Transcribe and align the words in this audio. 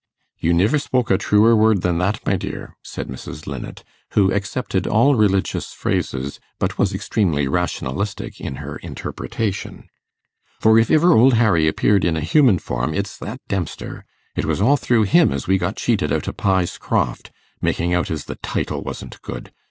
'You 0.39 0.55
niver 0.55 0.79
spoke 0.79 1.11
a 1.11 1.17
truer 1.19 1.55
word 1.55 1.83
than 1.83 1.99
that, 1.99 2.25
my 2.25 2.35
dear,' 2.35 2.75
said 2.83 3.07
Mrs. 3.07 3.45
Linnet, 3.45 3.83
who 4.13 4.33
accepted 4.33 4.87
all 4.87 5.13
religious 5.13 5.73
phrases, 5.73 6.39
but 6.57 6.79
was 6.79 6.91
extremely 6.91 7.47
rationalistic 7.47 8.41
in 8.41 8.55
her 8.55 8.77
interpretation; 8.77 9.89
'for 10.59 10.79
if 10.79 10.89
iver 10.89 11.13
Old 11.13 11.35
Harry 11.35 11.67
appeared 11.67 12.03
in 12.03 12.17
a 12.17 12.21
human 12.21 12.57
form, 12.57 12.95
it's 12.95 13.15
that 13.19 13.41
Dempster. 13.47 14.03
It 14.35 14.45
was 14.45 14.59
all 14.59 14.75
through 14.75 15.03
him 15.03 15.31
as 15.31 15.45
we 15.45 15.59
got 15.59 15.75
cheated 15.77 16.11
out 16.11 16.27
o' 16.27 16.31
Pye's 16.33 16.79
Croft, 16.79 17.29
making 17.61 17.93
out 17.93 18.09
as 18.09 18.25
the 18.25 18.37
title 18.41 18.81
wasn't 18.81 19.21
good. 19.21 19.51